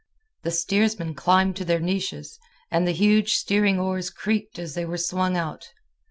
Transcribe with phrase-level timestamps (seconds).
[0.41, 2.39] The steersmen climbed to their niches,
[2.71, 5.73] and the huge steering oars creaked as they were swung out.